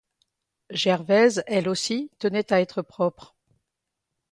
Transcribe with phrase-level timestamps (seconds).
[0.71, 3.35] Gervaise, elle aussi, tenait à être propre.